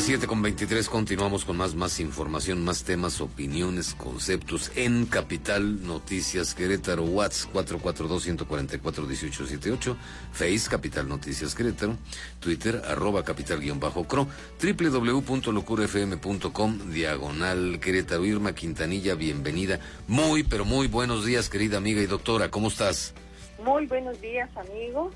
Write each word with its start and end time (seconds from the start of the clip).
Las 0.00 0.06
7 0.06 0.26
con 0.26 0.40
23 0.40 0.88
continuamos 0.88 1.44
con 1.44 1.58
más, 1.58 1.74
más 1.74 2.00
información, 2.00 2.64
más 2.64 2.84
temas, 2.84 3.20
opiniones, 3.20 3.94
conceptos 3.94 4.72
en 4.74 5.04
Capital 5.04 5.86
Noticias 5.86 6.54
Querétaro, 6.54 7.02
WhatsApp 7.02 7.54
442-144-1878, 7.54 9.94
Face 10.32 10.70
Capital 10.70 11.06
Noticias 11.06 11.54
Querétaro, 11.54 11.98
Twitter 12.40 12.80
arroba 12.88 13.24
capital-cro, 13.24 14.26
www.locurfm.com, 14.62 16.78
diagonal 16.90 17.78
Querétaro, 17.78 18.24
Irma 18.24 18.54
Quintanilla, 18.54 19.14
bienvenida. 19.14 19.80
Muy, 20.08 20.44
pero 20.44 20.64
muy 20.64 20.86
buenos 20.86 21.26
días, 21.26 21.50
querida 21.50 21.76
amiga 21.76 22.00
y 22.00 22.06
doctora, 22.06 22.50
¿cómo 22.50 22.68
estás? 22.68 23.12
Muy 23.62 23.86
buenos 23.86 24.18
días, 24.22 24.48
amigo. 24.56 25.10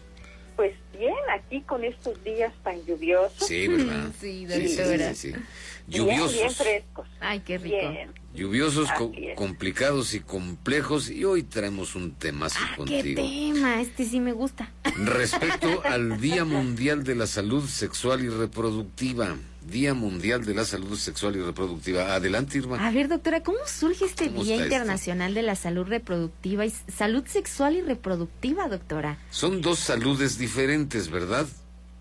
Pues 0.57 0.73
bien, 0.97 1.15
aquí 1.33 1.63
con 1.63 1.83
estos 1.85 2.23
días 2.23 2.53
tan 2.63 2.85
lluviosos. 2.85 3.47
Sí, 3.47 3.67
¿verdad? 3.69 4.11
Sí, 4.21 4.47
sí, 4.49 4.69
sí, 4.69 5.15
sí. 5.15 5.29
Bien, 5.29 5.45
Lluviosos. 5.87 6.33
bien 6.35 6.51
frescos. 6.51 7.09
Ay, 7.21 7.41
qué 7.41 7.59
rico. 7.59 7.77
Bien. 7.91 8.24
Lluviosos, 8.35 8.91
co- 8.93 9.13
complicados 9.37 10.13
y 10.15 10.21
complejos. 10.21 11.09
Y 11.09 11.25
hoy 11.25 11.45
traemos 11.45 11.95
un 11.95 12.13
temazo 12.15 12.59
Ah, 12.61 12.71
qué 12.73 12.77
contigo. 12.77 13.23
tema, 13.23 13.81
este 13.81 14.05
sí 14.05 14.19
me 14.21 14.33
gusta. 14.33 14.73
Respecto 14.97 15.83
al 15.85 16.21
Día 16.21 16.45
Mundial 16.45 17.05
de 17.05 17.15
la 17.15 17.27
Salud 17.27 17.65
Sexual 17.67 18.25
y 18.25 18.29
Reproductiva. 18.29 19.37
Día 19.63 19.95
Mundial 19.95 20.45
de 20.45 20.53
la 20.55 20.65
Salud 20.65 20.97
Sexual 20.99 21.37
y 21.37 21.41
Reproductiva. 21.41 22.15
Adelante, 22.15 22.59
Irma. 22.59 22.87
A 22.87 22.91
ver, 22.91 23.09
doctora, 23.09 23.43
¿cómo 23.43 23.59
surge 23.67 24.05
este 24.05 24.27
¿Cómo 24.27 24.43
Día 24.45 24.57
esto? 24.57 24.67
Internacional 24.67 25.33
de 25.33 25.43
la 25.43 25.55
Salud 25.55 25.87
Reproductiva 25.87 26.67
y 26.67 26.71
Salud 26.71 27.25
Sexual 27.27 27.77
y 27.77 27.81
Reproductiva, 27.83 28.69
doctora? 28.69 29.17
Son 29.31 29.63
dos 29.63 29.79
saludes 29.79 30.37
diferentes, 30.39 31.09
¿verdad? 31.09 31.47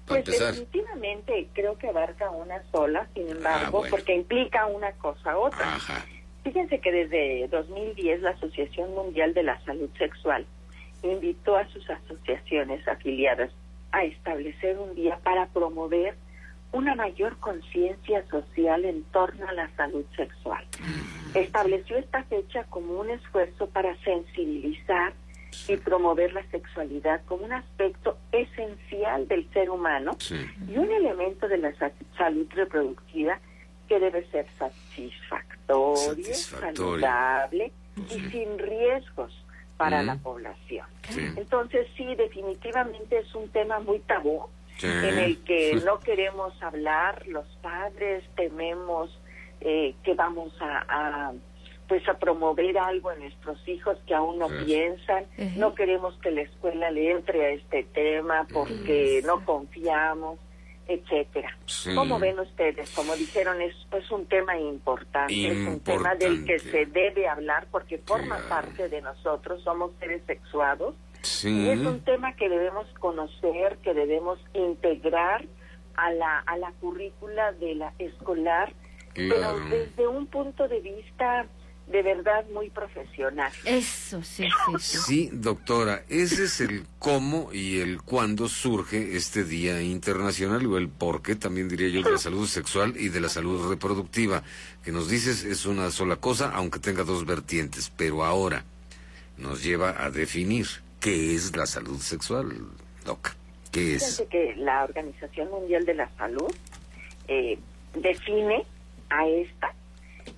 Para 0.07 0.22
Pues 0.23 0.35
empezar. 0.35 0.55
definitivamente 0.55 1.47
creo 1.53 1.77
que 1.77 1.88
abarca 1.88 2.29
una 2.31 2.61
sola, 2.73 3.07
sin 3.13 3.29
embargo, 3.29 3.66
Ah, 3.66 3.69
bueno. 3.69 3.91
porque 3.91 4.13
implica 4.16 4.66
una 4.66 4.91
cosa 4.94 5.38
u 5.38 5.44
otra. 5.44 5.75
Ajá. 5.75 6.05
Fíjense 6.44 6.80
que 6.80 6.91
desde 6.91 7.47
2010 7.49 8.22
la 8.22 8.31
Asociación 8.31 8.94
Mundial 8.94 9.33
de 9.33 9.44
la 9.44 9.59
Salud 9.63 9.89
Sexual 9.97 10.45
invitó 11.02 11.55
a 11.55 11.67
sus 11.69 11.89
asociaciones 11.89 12.85
afiliadas 12.88 13.52
a 13.91 14.03
establecer 14.03 14.77
un 14.77 14.94
día 14.95 15.17
para 15.23 15.47
promover 15.47 16.16
una 16.72 16.95
mayor 16.95 17.38
conciencia 17.38 18.25
social 18.30 18.83
en 18.85 19.03
torno 19.05 19.47
a 19.47 19.53
la 19.53 19.69
salud 19.75 20.03
sexual. 20.16 20.66
Estableció 21.35 21.97
esta 21.97 22.23
fecha 22.23 22.63
como 22.66 23.00
un 23.00 23.09
esfuerzo 23.11 23.67
para 23.69 23.95
sensibilizar 24.03 25.13
y 25.67 25.78
promover 25.78 26.33
la 26.33 26.44
sexualidad 26.50 27.22
como 27.25 27.45
un 27.45 27.53
aspecto 27.53 28.17
esencial 28.31 29.28
del 29.28 29.47
ser 29.52 29.69
humano 29.69 30.13
Sí. 30.17 30.35
y 30.67 30.78
un 30.78 30.91
elemento 30.91 31.47
de 31.47 31.59
la 31.59 31.73
sa- 31.75 31.91
salud 32.17 32.47
reproductiva 32.55 33.39
que 33.88 34.00
debe 34.00 34.25
ser 34.31 34.47
satisfactorio, 34.57 35.52
Saludable 35.67 37.72
y 38.09 38.19
sin 38.31 38.58
riesgos 38.59 39.31
para 39.78 40.02
Mm. 40.03 40.08
la 40.08 40.16
población. 40.17 40.88
Sí. 41.09 41.22
Entonces 41.38 41.88
sí, 41.97 42.16
definitivamente 42.16 43.17
es 43.19 43.33
un 43.36 43.50
tema 43.50 43.80
muy 43.80 44.00
tabú 44.00 44.45
Sí. 44.78 44.88
en 44.88 45.19
el 45.19 45.44
que 45.44 45.73
no 45.85 46.00
queremos 46.00 46.53
hablar, 46.62 47.25
los 47.28 47.46
padres 47.62 48.23
tememos 48.35 49.18
eh, 49.66 49.96
que 50.03 50.13
vamos 50.13 50.52
a, 50.59 50.84
a, 50.90 51.31
pues 51.88 52.06
a 52.09 52.16
promover 52.18 52.78
algo 52.78 53.12
en 53.13 53.19
nuestros 53.19 53.66
hijos 53.68 53.97
que 54.06 54.13
aún 54.13 54.38
no 54.40 54.50
Sí. 54.50 54.66
piensan, 54.66 55.25
no 55.57 55.73
queremos 55.73 56.16
que 56.22 56.31
la 56.31 56.41
escuela 56.41 56.91
le 56.91 57.12
entre 57.12 57.46
a 57.46 57.50
este 57.52 57.84
tema 57.84 58.46
porque 58.52 59.22
no 59.25 59.46
confiamos, 59.46 60.38
etcétera. 60.88 61.57
Sí. 61.66 61.94
¿Cómo 61.95 62.19
ven 62.19 62.39
ustedes? 62.39 62.89
Como 62.91 63.16
dijeron, 63.16 63.61
es 63.61 63.73
pues 63.89 64.09
un 64.11 64.25
tema 64.25 64.57
importante, 64.57 65.47
es 65.47 65.67
un 65.67 65.79
tema 65.79 66.16
del 66.16 66.45
que 66.45 66.59
se 66.59 66.85
debe 66.88 67.27
hablar 67.27 67.67
porque 67.71 67.97
forma 67.99 68.35
Claro. 68.38 68.49
parte 68.49 68.89
de 68.89 69.01
nosotros, 69.01 69.61
somos 69.63 69.91
seres 69.99 70.22
sexuados 70.27 70.95
Sí. 71.22 71.49
y 71.66 71.69
es 71.69 71.79
un 71.79 72.01
tema 72.01 72.35
que 72.35 72.49
debemos 72.49 72.85
conocer, 72.99 73.77
que 73.77 73.93
debemos 73.93 74.39
integrar 74.53 75.45
a 75.95 76.11
la, 76.11 76.39
a 76.39 76.57
la 76.57 76.72
currícula 76.81 77.51
de 77.53 77.75
la 77.75 77.93
escolar, 77.99 78.73
Claro. 79.13 79.59
pero 79.63 79.69
desde 79.69 80.07
un 80.07 80.25
punto 80.27 80.67
de 80.67 80.79
vista 80.81 81.45
de 81.88 82.01
verdad 82.01 82.45
muy 82.53 82.69
profesional. 82.69 83.51
Eso, 83.66 84.23
sí, 84.23 84.47
sí, 84.47 84.73
sí. 84.79 84.97
Sí, 84.97 85.29
doctora, 85.33 86.03
ese 86.09 86.45
es 86.45 86.61
el 86.61 86.85
cómo 86.97 87.51
y 87.51 87.79
el 87.81 88.01
cuándo 88.01 88.47
surge 88.47 89.16
este 89.16 89.44
Día 89.44 89.81
Internacional 89.81 90.66
o 90.66 90.77
el 90.77 90.89
por 90.89 91.22
qué 91.22 91.35
también 91.35 91.67
diría 91.67 91.89
yo 91.89 92.01
de 92.01 92.11
la 92.11 92.17
salud 92.17 92.47
sexual 92.47 92.95
y 92.97 93.09
de 93.09 93.19
la 93.19 93.29
salud 93.29 93.69
reproductiva, 93.69 94.43
que 94.83 94.91
nos 94.91 95.09
dices 95.09 95.43
es 95.43 95.66
una 95.66 95.91
sola 95.91 96.16
cosa, 96.16 96.51
aunque 96.53 96.79
tenga 96.79 97.03
dos 97.03 97.25
vertientes, 97.25 97.91
pero 97.95 98.23
ahora 98.23 98.63
nos 99.38 99.63
lleva 99.63 100.03
a 100.03 100.09
definir 100.09 100.67
qué 100.99 101.35
es 101.35 101.55
la 101.55 101.66
salud 101.66 101.99
sexual, 101.99 102.55
doc. 103.05 103.33
¿Qué 103.72 103.95
es? 103.95 104.03
Fíjense 104.03 104.27
que 104.27 104.55
la 104.55 104.83
Organización 104.83 105.49
Mundial 105.49 105.85
de 105.85 105.95
la 105.95 106.09
Salud 106.17 106.53
eh, 107.27 107.57
define 107.95 108.63
a 109.09 109.27
esta 109.27 109.73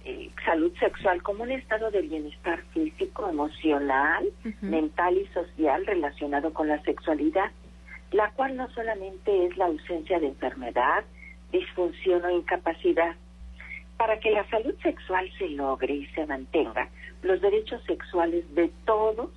eh, 0.08 0.30
salud 0.46 0.72
sexual 0.80 1.24
como 1.24 1.42
un 1.42 1.52
estado 1.52 1.90
de 1.90 2.04
bienestar 2.04 2.62
físico, 2.74 3.28
emocional, 3.28 4.24
mental 4.62 5.18
y 5.18 5.26
social 5.34 5.84
relacionado 5.86 6.54
con 6.54 6.68
la 6.68 6.80
sexualidad, 6.84 7.52
la 8.12 8.30
cual 8.32 8.56
no 8.56 8.70
solamente 8.70 9.48
es 9.48 9.58
la 9.58 9.66
ausencia 9.66 10.20
de 10.20 10.28
enfermedad, 10.28 11.04
disfunción 11.52 12.24
o 12.24 12.30
incapacidad. 12.30 13.16
Para 13.98 14.20
que 14.20 14.30
la 14.30 14.48
salud 14.50 14.76
sexual 14.84 15.28
se 15.40 15.50
logre 15.50 15.96
y 15.96 16.06
se 16.08 16.28
mantenga, 16.28 16.88
los 17.24 17.42
derechos 17.42 17.82
sexuales 17.86 18.46
de 18.54 18.72
todos 18.86 19.32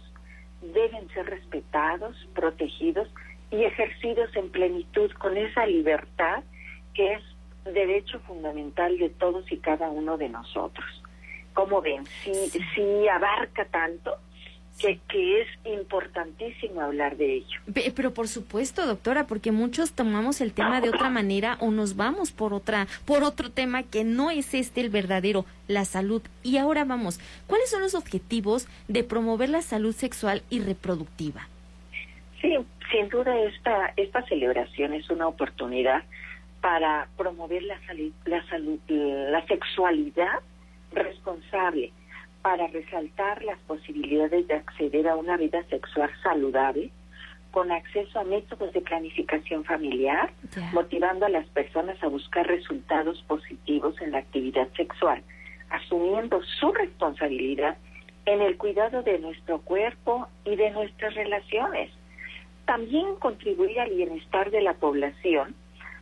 deben 0.60 1.08
ser 1.14 1.26
respetados, 1.30 2.14
protegidos 2.34 3.08
y 3.50 3.64
ejercidos 3.64 4.36
en 4.36 4.50
plenitud 4.50 5.10
con 5.12 5.36
esa 5.38 5.64
libertad 5.64 6.44
que 6.92 7.14
es 7.14 7.22
derecho 7.74 8.20
fundamental 8.20 8.98
de 8.98 9.08
todos 9.10 9.50
y 9.52 9.58
cada 9.58 9.88
uno 9.90 10.16
de 10.16 10.28
nosotros. 10.28 10.86
Como 11.54 11.80
ven, 11.80 12.04
sí, 12.22 12.32
sí 12.74 13.08
abarca 13.08 13.64
tanto 13.64 14.16
que, 14.78 15.00
que 15.08 15.40
es 15.40 15.48
importantísimo 15.64 16.80
hablar 16.80 17.16
de 17.16 17.38
ello. 17.38 17.60
Pe- 17.74 17.92
Pero 17.96 18.14
por 18.14 18.28
supuesto, 18.28 18.86
doctora, 18.86 19.26
porque 19.26 19.50
muchos 19.50 19.90
tomamos 19.92 20.40
el 20.40 20.52
tema 20.52 20.80
de 20.80 20.90
otra 20.90 21.10
manera 21.10 21.56
o 21.60 21.72
nos 21.72 21.96
vamos 21.96 22.30
por 22.30 22.54
otra, 22.54 22.86
por 23.04 23.24
otro 23.24 23.50
tema 23.50 23.82
que 23.82 24.04
no 24.04 24.30
es 24.30 24.54
este 24.54 24.80
el 24.80 24.88
verdadero, 24.90 25.44
la 25.66 25.84
salud. 25.84 26.22
Y 26.44 26.58
ahora 26.58 26.84
vamos, 26.84 27.18
¿cuáles 27.48 27.70
son 27.70 27.80
los 27.82 27.96
objetivos 27.96 28.68
de 28.86 29.02
promover 29.02 29.48
la 29.48 29.62
salud 29.62 29.94
sexual 29.94 30.42
y 30.48 30.60
reproductiva? 30.60 31.48
Sí, 32.40 32.56
sin 32.92 33.08
duda 33.08 33.36
esta, 33.40 33.92
esta 33.96 34.22
celebración 34.26 34.92
es 34.92 35.10
una 35.10 35.26
oportunidad 35.26 36.04
para 36.60 37.08
promover 37.16 37.62
la, 37.62 37.78
sali- 37.86 38.12
la 38.24 38.44
salud, 38.48 38.78
la 38.88 39.44
sexualidad 39.46 40.40
responsable, 40.92 41.92
para 42.42 42.66
resaltar 42.68 43.42
las 43.44 43.58
posibilidades 43.60 44.46
de 44.48 44.54
acceder 44.54 45.08
a 45.08 45.16
una 45.16 45.36
vida 45.36 45.62
sexual 45.64 46.10
saludable, 46.22 46.90
con 47.50 47.72
acceso 47.72 48.20
a 48.20 48.24
métodos 48.24 48.72
de 48.72 48.80
planificación 48.80 49.64
familiar, 49.64 50.30
motivando 50.72 51.26
a 51.26 51.30
las 51.30 51.46
personas 51.48 52.00
a 52.02 52.08
buscar 52.08 52.46
resultados 52.46 53.22
positivos 53.26 54.00
en 54.00 54.12
la 54.12 54.18
actividad 54.18 54.68
sexual, 54.76 55.22
asumiendo 55.70 56.42
su 56.60 56.72
responsabilidad 56.72 57.76
en 58.26 58.42
el 58.42 58.56
cuidado 58.58 59.02
de 59.02 59.18
nuestro 59.18 59.60
cuerpo 59.60 60.28
y 60.44 60.56
de 60.56 60.70
nuestras 60.70 61.14
relaciones. 61.14 61.90
También 62.66 63.16
contribuir 63.18 63.80
al 63.80 63.90
bienestar 63.90 64.50
de 64.50 64.60
la 64.60 64.74
población 64.74 65.54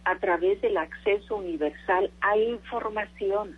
a 0.06 0.16
través 0.16 0.60
del 0.62 0.76
acceso 0.76 1.36
universal 1.36 2.10
a 2.22 2.36
información 2.38 3.56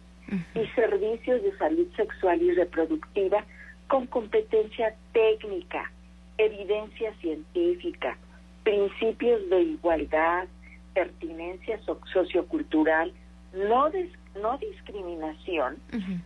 y 0.55 0.67
servicios 0.75 1.43
de 1.43 1.57
salud 1.57 1.87
sexual 1.97 2.43
y 2.43 2.53
reproductiva 2.53 3.45
con 3.87 4.07
competencia 4.07 4.95
técnica, 5.13 5.91
evidencia 6.37 7.15
científica, 7.21 8.17
principios 8.63 9.49
de 9.49 9.63
igualdad, 9.63 10.47
pertinencia 10.95 11.79
so- 11.87 12.01
sociocultural, 12.13 13.13
no, 13.55 13.91
dis- 13.91 14.13
no 14.43 14.59
discriminación 14.59 15.77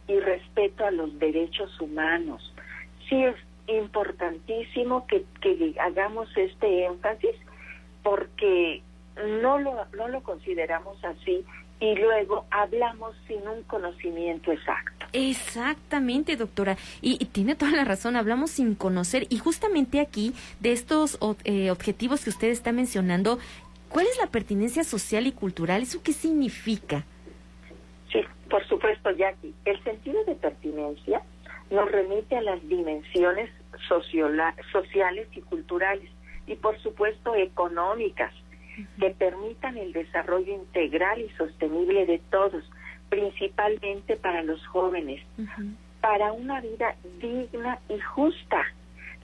y 0.09 0.19
respeto 0.19 0.85
a 0.87 0.91
los 0.91 1.17
derechos 1.19 1.81
humanos. 1.81 2.53
Sí, 3.09 3.23
es- 3.25 3.37
importantísimo 3.69 5.07
que, 5.07 5.25
que 5.41 5.75
hagamos 5.81 6.29
este 6.37 6.85
énfasis 6.85 7.37
porque 8.03 8.83
no 9.41 9.59
lo, 9.59 9.85
no 9.97 10.09
lo 10.09 10.23
consideramos 10.23 11.03
así 11.05 11.44
y 11.82 11.97
luego 11.97 12.47
hablamos 12.50 13.17
sin 13.26 13.47
un 13.49 13.64
conocimiento 13.64 14.53
exacto. 14.53 15.06
Exactamente, 15.12 16.37
doctora. 16.37 16.76
Y, 17.00 17.19
tiene 17.26 17.56
toda 17.56 17.73
la 17.73 17.85
razón, 17.85 18.14
hablamos 18.14 18.53
sin 18.53 18.76
conocer. 18.76 19.26
Y 19.31 19.38
justamente 19.38 20.00
aquí, 20.00 20.32
de 20.61 20.70
estos 20.70 21.19
eh, 21.43 21.73
objetivos 21.73 22.23
que 22.23 22.31
usted 22.31 22.49
está 22.49 22.70
mencionando, 22.70 23.41
¿cuál 23.88 24.06
es 24.06 24.17
la 24.19 24.29
pertinencia 24.29 24.85
social 24.85 25.26
y 25.26 25.32
cultural? 25.32 25.82
¿Eso 25.82 26.00
qué 26.05 26.12
significa? 26.12 27.05
Sí, 28.12 28.20
por 28.49 28.64
supuesto, 28.69 29.11
Jackie. 29.11 29.53
El 29.64 29.82
sentido 29.82 30.25
de 30.25 30.37
pertinencia 30.37 31.20
nos 31.69 31.91
remite 31.91 32.37
a 32.37 32.43
las 32.43 32.62
dimensiones 32.69 33.50
sociales 33.88 35.26
y 35.35 35.41
culturales 35.41 36.09
y 36.47 36.55
por 36.55 36.79
supuesto 36.81 37.35
económicas 37.35 38.32
que 38.99 39.11
permitan 39.11 39.77
el 39.77 39.93
desarrollo 39.93 40.55
integral 40.55 41.21
y 41.21 41.29
sostenible 41.31 42.07
de 42.07 42.19
todos, 42.31 42.65
principalmente 43.09 44.17
para 44.17 44.43
los 44.43 44.67
jóvenes, 44.67 45.23
para 46.01 46.33
una 46.33 46.61
vida 46.61 46.97
digna 47.21 47.79
y 47.89 47.99
justa. 48.01 48.65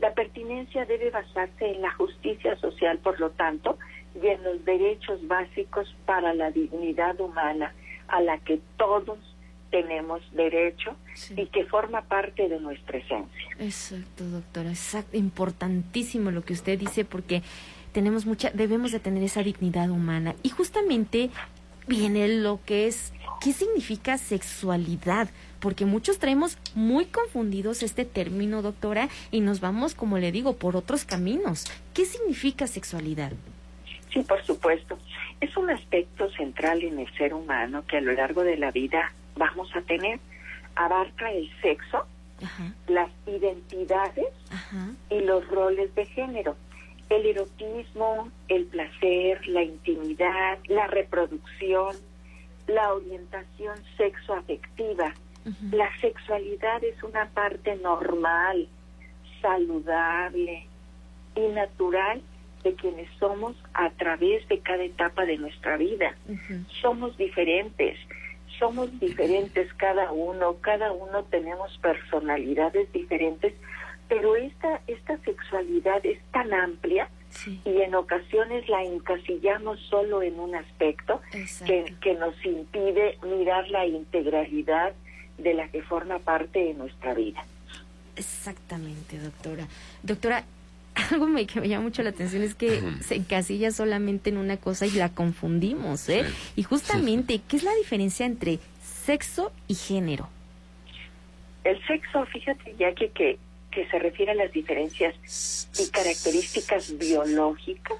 La 0.00 0.12
pertinencia 0.14 0.84
debe 0.84 1.10
basarse 1.10 1.72
en 1.72 1.82
la 1.82 1.92
justicia 1.92 2.56
social, 2.56 2.98
por 2.98 3.18
lo 3.18 3.30
tanto, 3.30 3.78
y 4.14 4.26
en 4.26 4.42
los 4.44 4.64
derechos 4.64 5.26
básicos 5.26 5.94
para 6.06 6.34
la 6.34 6.50
dignidad 6.50 7.20
humana 7.20 7.72
a 8.08 8.20
la 8.20 8.38
que 8.38 8.60
todos 8.76 9.18
tenemos 9.70 10.22
derecho 10.32 10.96
y 11.36 11.46
que 11.46 11.64
forma 11.66 12.02
parte 12.02 12.48
de 12.48 12.58
nuestra 12.58 12.98
esencia. 12.98 13.56
Exacto, 13.58 14.24
doctora, 14.24 14.70
exacto, 14.70 15.16
importantísimo 15.16 16.30
lo 16.30 16.42
que 16.42 16.54
usted 16.54 16.78
dice 16.78 17.04
porque 17.04 17.42
tenemos 17.98 18.26
mucha 18.26 18.50
debemos 18.50 18.92
de 18.92 19.00
tener 19.00 19.24
esa 19.24 19.42
dignidad 19.42 19.90
humana 19.90 20.36
y 20.44 20.50
justamente 20.50 21.30
viene 21.88 22.28
lo 22.28 22.60
que 22.64 22.86
es 22.86 23.12
qué 23.40 23.52
significa 23.52 24.18
sexualidad, 24.18 25.28
porque 25.58 25.84
muchos 25.84 26.20
traemos 26.20 26.58
muy 26.76 27.06
confundidos 27.06 27.82
este 27.82 28.04
término, 28.04 28.62
doctora, 28.62 29.08
y 29.32 29.40
nos 29.40 29.58
vamos, 29.58 29.96
como 29.96 30.16
le 30.18 30.30
digo, 30.30 30.54
por 30.54 30.76
otros 30.76 31.04
caminos. 31.04 31.64
¿Qué 31.92 32.04
significa 32.04 32.68
sexualidad? 32.68 33.32
Sí, 34.12 34.20
por 34.20 34.44
supuesto. 34.44 34.96
Es 35.40 35.56
un 35.56 35.68
aspecto 35.68 36.30
central 36.30 36.84
en 36.84 37.00
el 37.00 37.12
ser 37.16 37.34
humano 37.34 37.82
que 37.88 37.96
a 37.96 38.00
lo 38.00 38.12
largo 38.12 38.44
de 38.44 38.58
la 38.58 38.70
vida 38.70 39.12
vamos 39.36 39.74
a 39.74 39.80
tener. 39.80 40.20
Abarca 40.76 41.32
el 41.32 41.50
sexo, 41.60 42.06
las 42.86 43.10
identidades 43.26 44.28
y 45.10 45.18
los 45.18 45.44
roles 45.48 45.92
de 45.96 46.06
género. 46.06 46.54
El 47.10 47.26
erotismo, 47.26 48.30
el 48.48 48.66
placer, 48.66 49.46
la 49.48 49.62
intimidad, 49.62 50.58
la 50.66 50.86
reproducción, 50.86 51.96
la 52.66 52.92
orientación 52.92 53.76
sexoafectiva. 53.96 55.14
La 55.72 55.88
sexualidad 56.00 56.84
es 56.84 57.02
una 57.02 57.26
parte 57.30 57.76
normal, 57.76 58.68
saludable 59.40 60.66
y 61.34 61.40
natural 61.48 62.20
de 62.62 62.74
quienes 62.74 63.08
somos 63.18 63.56
a 63.72 63.90
través 63.90 64.46
de 64.48 64.58
cada 64.58 64.82
etapa 64.82 65.24
de 65.24 65.38
nuestra 65.38 65.76
vida. 65.76 66.14
Somos 66.82 67.16
diferentes, 67.16 67.96
somos 68.58 68.98
diferentes 69.00 69.72
cada 69.74 70.10
uno, 70.12 70.56
cada 70.60 70.92
uno 70.92 71.24
tenemos 71.24 71.76
personalidades 71.78 72.92
diferentes, 72.92 73.54
pero 74.08 74.36
esta, 74.36 74.80
esta 74.86 75.18
sexualidad 75.18 76.04
es 76.04 76.18
tan 76.32 76.52
amplia 76.52 77.08
y 77.64 77.82
en 77.82 77.94
ocasiones 77.94 78.68
la 78.68 78.82
encasillamos 78.82 79.78
solo 79.90 80.22
en 80.22 80.40
un 80.40 80.54
aspecto 80.54 81.20
que, 81.30 81.94
que 82.00 82.14
nos 82.14 82.34
impide 82.44 83.18
mirar 83.22 83.68
la 83.68 83.86
integralidad 83.86 84.92
de 85.36 85.54
la 85.54 85.68
que 85.68 85.82
forma 85.82 86.18
parte 86.18 86.58
de 86.58 86.74
nuestra 86.74 87.14
vida. 87.14 87.44
Exactamente, 88.16 89.18
doctora. 89.18 89.68
Doctora, 90.02 90.44
algo 91.12 91.26
me, 91.26 91.46
que 91.46 91.60
me 91.60 91.68
llama 91.68 91.84
mucho 91.84 92.02
la 92.02 92.10
atención 92.10 92.42
es 92.42 92.54
que 92.54 92.82
se 93.00 93.16
encasilla 93.16 93.70
solamente 93.70 94.30
en 94.30 94.38
una 94.38 94.56
cosa 94.56 94.86
y 94.86 94.90
la 94.90 95.10
confundimos, 95.10 96.08
¿eh? 96.08 96.24
Y 96.56 96.62
justamente, 96.62 97.40
¿qué 97.46 97.56
es 97.56 97.62
la 97.62 97.74
diferencia 97.74 98.26
entre 98.26 98.58
sexo 98.82 99.52
y 99.68 99.74
género? 99.74 100.28
El 101.64 101.80
sexo, 101.86 102.24
fíjate 102.26 102.74
ya 102.78 102.92
que, 102.94 103.10
que, 103.10 103.38
se 103.72 103.98
refiere 103.98 104.32
a 104.32 104.34
las 104.34 104.52
diferencias 104.52 105.14
y 105.78 105.90
características 105.90 106.96
biológicas, 106.98 107.98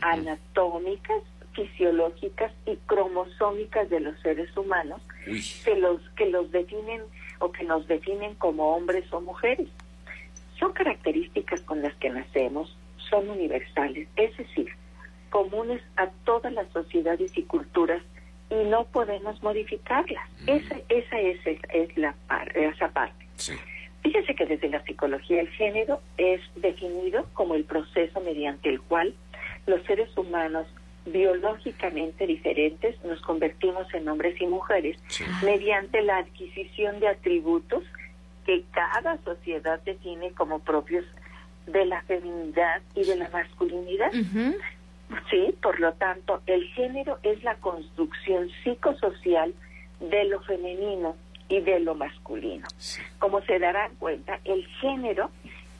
anatómicas, 0.00 1.22
fisiológicas 1.54 2.52
y 2.66 2.76
cromosómicas 2.86 3.88
de 3.90 4.00
los 4.00 4.18
seres 4.20 4.54
humanos 4.56 5.00
que 5.64 5.76
los 5.76 6.00
que 6.16 6.26
los 6.26 6.50
definen 6.50 7.02
o 7.38 7.52
que 7.52 7.64
nos 7.64 7.86
definen 7.86 8.34
como 8.36 8.74
hombres 8.74 9.04
o 9.12 9.20
mujeres. 9.20 9.68
Son 10.58 10.72
características 10.72 11.60
con 11.62 11.82
las 11.82 11.94
que 11.96 12.10
nacemos, 12.10 12.76
son 13.10 13.28
universales, 13.28 14.08
es 14.16 14.36
decir, 14.36 14.68
comunes 15.30 15.82
a 15.96 16.08
todas 16.24 16.52
las 16.52 16.68
sociedades 16.72 17.36
y 17.36 17.42
culturas 17.42 18.02
y 18.50 18.54
no 18.68 18.84
podemos 18.84 19.42
modificarlas. 19.42 20.28
Esa, 20.46 20.76
esa 20.88 21.18
es, 21.18 21.38
es, 21.46 21.96
la 21.96 22.14
esa 22.54 22.88
parte. 22.88 23.26
Fíjese 24.02 24.34
que 24.34 24.46
desde 24.46 24.68
la 24.68 24.82
psicología 24.84 25.40
el 25.40 25.48
género 25.50 26.00
es 26.18 26.40
definido 26.56 27.26
como 27.34 27.54
el 27.54 27.64
proceso 27.64 28.20
mediante 28.20 28.68
el 28.68 28.80
cual 28.80 29.14
los 29.66 29.82
seres 29.84 30.16
humanos 30.16 30.66
biológicamente 31.06 32.26
diferentes 32.26 33.02
nos 33.04 33.20
convertimos 33.22 33.92
en 33.94 34.08
hombres 34.08 34.40
y 34.40 34.46
mujeres 34.46 34.96
mediante 35.42 36.02
la 36.02 36.18
adquisición 36.18 37.00
de 37.00 37.08
atributos 37.08 37.84
que 38.46 38.64
cada 38.72 39.18
sociedad 39.18 39.80
define 39.84 40.30
como 40.32 40.60
propios 40.60 41.04
de 41.66 41.84
la 41.86 42.02
feminidad 42.02 42.82
y 42.94 43.04
de 43.04 43.16
la 43.16 43.28
masculinidad. 43.30 44.12
Sí, 45.30 45.54
por 45.60 45.78
lo 45.78 45.92
tanto, 45.94 46.40
el 46.46 46.64
género 46.68 47.18
es 47.22 47.42
la 47.44 47.54
construcción 47.56 48.48
psicosocial 48.62 49.54
de 50.00 50.24
lo 50.24 50.40
femenino 50.42 51.16
y 51.52 51.60
de 51.60 51.80
lo 51.80 51.94
masculino. 51.94 52.66
Como 53.18 53.42
se 53.42 53.58
darán 53.58 53.94
cuenta, 53.96 54.40
el 54.44 54.66
género 54.80 55.30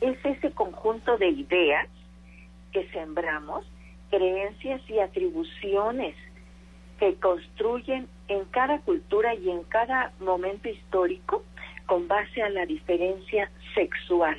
es 0.02 0.22
ese 0.22 0.50
conjunto 0.50 1.16
de 1.16 1.28
ideas 1.28 1.88
que 2.72 2.86
sembramos, 2.90 3.64
creencias 4.10 4.82
y 4.90 4.98
atribuciones 4.98 6.14
que 6.98 7.14
construyen 7.14 8.06
en 8.28 8.44
cada 8.50 8.80
cultura 8.80 9.34
y 9.34 9.48
en 9.48 9.62
cada 9.64 10.12
momento 10.20 10.68
histórico 10.68 11.42
con 11.86 12.06
base 12.06 12.42
a 12.42 12.50
la 12.50 12.66
diferencia 12.66 13.50
sexual. 13.74 14.38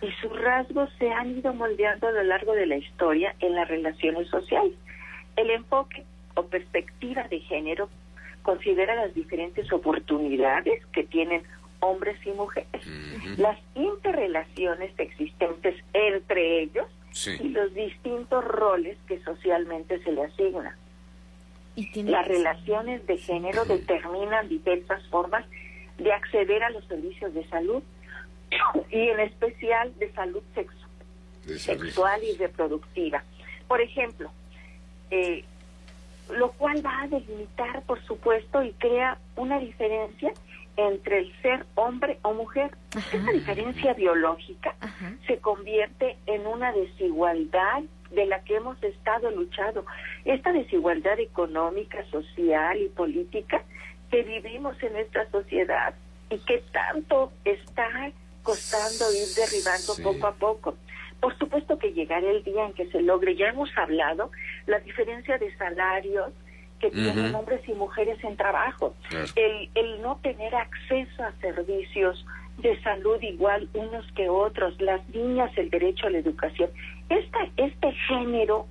Y 0.00 0.10
sus 0.22 0.32
rasgos 0.40 0.88
se 0.98 1.10
han 1.12 1.36
ido 1.36 1.52
moldeando 1.52 2.08
a 2.08 2.12
lo 2.12 2.22
largo 2.22 2.52
de 2.52 2.66
la 2.66 2.76
historia 2.76 3.34
en 3.40 3.54
las 3.54 3.68
relaciones 3.68 4.28
sociales. 4.28 4.72
El 5.36 5.50
enfoque 5.50 6.04
o 6.34 6.46
perspectiva 6.46 7.24
de 7.24 7.40
género 7.40 7.90
considera 8.44 8.94
las 8.94 9.14
diferentes 9.14 9.72
oportunidades 9.72 10.84
que 10.92 11.02
tienen 11.02 11.42
hombres 11.80 12.16
y 12.24 12.30
mujeres, 12.30 12.86
las 13.38 13.58
interrelaciones 13.74 14.92
existentes 14.98 15.74
entre 15.92 16.62
ellos 16.62 16.86
y 17.40 17.48
los 17.48 17.74
distintos 17.74 18.44
roles 18.44 18.98
que 19.08 19.18
socialmente 19.24 19.98
se 20.04 20.12
le 20.12 20.24
asignan. 20.24 20.74
Las 22.04 22.28
relaciones 22.28 23.04
de 23.06 23.16
género 23.16 23.64
determinan 23.64 24.48
diversas 24.48 25.02
formas 25.08 25.44
de 25.98 26.12
acceder 26.12 26.62
a 26.62 26.70
los 26.70 26.84
servicios 26.84 27.32
de 27.34 27.46
salud 27.48 27.82
y 28.90 29.08
en 29.08 29.20
especial 29.20 29.92
de 29.98 30.12
salud. 30.12 30.42
sexual 31.46 32.22
y 32.22 32.36
reproductiva. 32.36 33.24
Por 33.66 33.80
ejemplo, 33.80 34.30
eh, 35.10 35.44
lo 36.30 36.52
cual 36.52 36.84
va 36.84 37.02
a 37.02 37.08
delimitar, 37.08 37.82
por 37.82 38.02
supuesto, 38.04 38.62
y 38.62 38.72
crea 38.72 39.18
una 39.36 39.58
diferencia 39.58 40.32
entre 40.76 41.20
el 41.20 41.42
ser 41.42 41.66
hombre 41.74 42.18
o 42.22 42.32
mujer. 42.32 42.76
Esa 42.96 43.32
diferencia 43.32 43.92
biológica 43.94 44.74
se 45.26 45.38
convierte 45.38 46.16
en 46.26 46.46
una 46.46 46.72
desigualdad 46.72 47.82
de 48.10 48.26
la 48.26 48.42
que 48.44 48.56
hemos 48.56 48.82
estado 48.82 49.30
luchando. 49.30 49.84
Esta 50.24 50.52
desigualdad 50.52 51.18
económica, 51.18 52.04
social 52.10 52.80
y 52.80 52.88
política 52.88 53.62
que 54.10 54.22
vivimos 54.22 54.80
en 54.82 54.92
nuestra 54.92 55.28
sociedad 55.30 55.94
y 56.30 56.38
que 56.38 56.58
tanto 56.72 57.32
está 57.44 57.88
costando 58.42 59.12
ir 59.12 59.28
derribando 59.34 59.94
poco 60.02 60.26
a 60.26 60.34
poco. 60.34 60.76
Por 61.24 61.38
supuesto 61.38 61.78
que 61.78 61.90
llegará 61.94 62.30
el 62.30 62.44
día 62.44 62.66
en 62.66 62.74
que 62.74 62.84
se 62.90 63.00
logre, 63.00 63.34
ya 63.34 63.48
hemos 63.48 63.70
hablado, 63.78 64.30
la 64.66 64.78
diferencia 64.80 65.38
de 65.38 65.56
salarios 65.56 66.34
que 66.78 66.90
tienen 66.90 67.34
hombres 67.34 67.66
y 67.66 67.72
mujeres 67.72 68.22
en 68.22 68.36
trabajo, 68.36 68.94
el, 69.34 69.70
el 69.74 70.02
no 70.02 70.18
tener 70.22 70.54
acceso 70.54 71.24
a 71.24 71.32
servicios 71.40 72.26
de 72.58 72.78
salud 72.82 73.16
igual 73.22 73.70
unos 73.72 74.04
que 74.12 74.28
otros, 74.28 74.78
las 74.82 75.00
niñas 75.14 75.50
el 75.56 75.70
derecho 75.70 76.08
a 76.08 76.10
la 76.10 76.18
educación. 76.18 76.68
Esta, 77.08 77.38
este 77.56 77.92
género 78.06 78.66